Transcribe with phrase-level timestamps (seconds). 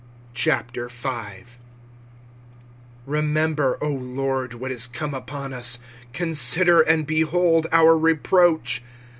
[0.33, 1.55] 25:005:001
[3.05, 5.77] Remember, O LORD, what is come upon us:
[6.11, 8.81] consider, and behold our reproach.